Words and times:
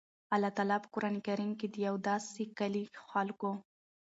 الله 0.33 0.51
تعالی 0.57 0.77
په 0.83 0.87
قران 0.93 1.15
کريم 1.27 1.51
کي 1.59 1.67
د 1.69 1.75
يو 1.87 1.95
داسي 2.07 2.45
کلي 2.59 2.83
خلکو 3.11 3.51